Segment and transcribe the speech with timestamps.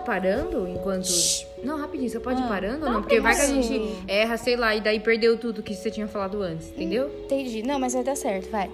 [0.00, 1.08] parando enquanto.
[1.62, 3.00] Não, rapidinho, você pode ir Ah, parando ou não?
[3.02, 6.06] Porque vai que a gente erra, sei lá, e daí perdeu tudo que você tinha
[6.06, 7.10] falado antes, entendeu?
[7.24, 7.62] Entendi.
[7.62, 8.70] Não, mas vai dar certo, vai.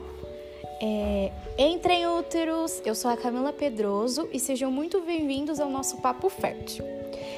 [0.85, 6.28] É, entrem úteros, eu sou a Camila Pedroso e sejam muito bem-vindos ao nosso Papo
[6.28, 6.85] Fértil.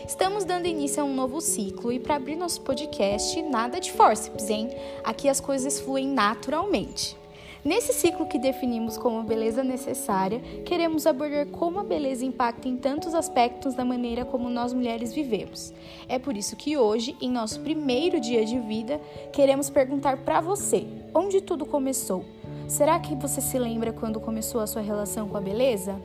[0.08, 4.48] Estamos dando início a um novo ciclo e para abrir nosso podcast, nada de forceps,
[4.48, 4.70] hein?
[5.02, 7.16] Aqui as coisas fluem naturalmente.
[7.64, 13.14] Nesse ciclo que definimos como beleza necessária, queremos abordar como a beleza impacta em tantos
[13.14, 15.72] aspectos da maneira como nós mulheres vivemos.
[16.06, 19.00] É por isso que hoje, em nosso primeiro dia de vida,
[19.32, 22.22] queremos perguntar para você: onde tudo começou?
[22.68, 25.98] Será que você se lembra quando começou a sua relação com a beleza?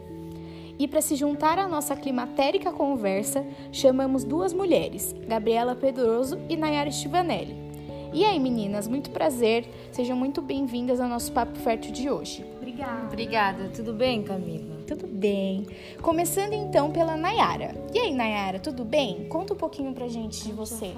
[0.80, 6.90] E para se juntar à nossa climatérica conversa, chamamos duas mulheres, Gabriela Pedroso e Nayara
[6.90, 7.69] Stivanelli.
[8.12, 9.70] E aí, meninas, muito prazer.
[9.92, 12.44] Sejam muito bem-vindas ao nosso Papo Fértil de hoje.
[12.58, 13.06] Obrigada.
[13.06, 13.70] Obrigada.
[13.70, 14.78] Tudo bem, Camila?
[14.88, 15.68] Tudo bem.
[16.02, 17.76] Começando então pela Nayara.
[17.94, 19.26] E aí, Nayara, tudo bem?
[19.26, 20.96] Conta um pouquinho pra gente de você.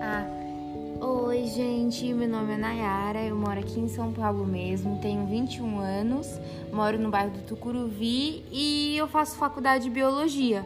[0.00, 0.26] Ah,
[1.04, 2.14] oi, gente.
[2.14, 3.22] Meu nome é Nayara.
[3.22, 4.98] Eu moro aqui em São Paulo mesmo.
[5.02, 6.40] Tenho 21 anos.
[6.72, 10.64] Moro no bairro do Tucuruvi e eu faço faculdade de biologia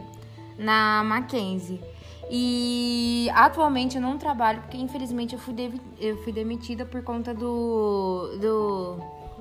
[0.57, 1.81] na Mackenzie.
[2.33, 5.53] E atualmente eu não trabalho porque infelizmente eu fui,
[5.99, 8.97] eu fui demitida por conta do do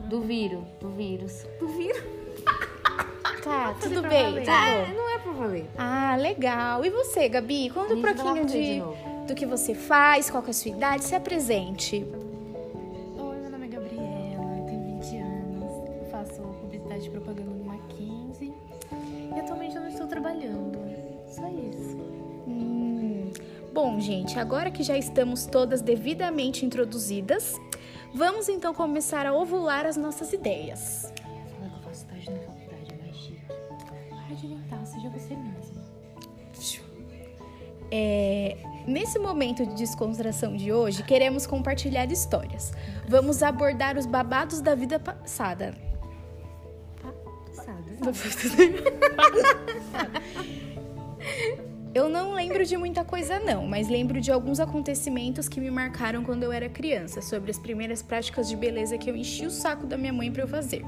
[0.08, 1.46] do vírus, do vírus.
[1.60, 2.02] Do vírus?
[3.42, 5.70] Tá, tudo pra bem, tá É, não é pra valer.
[5.78, 6.84] Ah, legal.
[6.84, 7.70] E você, Gabi?
[7.70, 8.82] Conta um pouquinho de de,
[9.26, 12.04] do que você faz, qual que é a sua idade, se apresente.
[13.16, 17.64] Oi, meu nome é Gabriela, eu tenho 20 anos, eu faço publicidade e propaganda no
[17.64, 18.52] Mackenzie
[19.34, 20.78] e atualmente eu não estou trabalhando.
[21.26, 22.09] Só isso.
[23.72, 27.54] Bom, gente, agora que já estamos todas devidamente introduzidas,
[28.12, 31.12] vamos então começar a ovular as nossas ideias.
[31.56, 33.46] Falar que eu faço estágio na faculdade é mais chique.
[33.46, 35.80] Para de inventar, seja você mesma.
[37.92, 42.72] É, nesse momento de descontração de hoje, queremos compartilhar histórias.
[43.08, 45.74] Vamos abordar os babados da vida passada.
[51.92, 56.22] Eu não lembro de muita coisa não, mas lembro de alguns acontecimentos que me marcaram
[56.22, 59.86] quando eu era criança, sobre as primeiras práticas de beleza que eu enchi o saco
[59.86, 60.84] da minha mãe para eu fazer.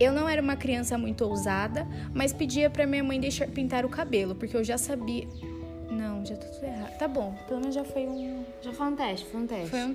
[0.00, 3.88] Eu não era uma criança muito ousada, mas pedia pra minha mãe deixar pintar o
[3.90, 5.28] cabelo, porque eu já sabia.
[5.90, 6.98] Não, já tá tudo errado.
[6.98, 8.44] Tá bom, pelo menos já foi um.
[8.62, 9.68] Já foi um teste, foi um teste.
[9.68, 9.94] Foi um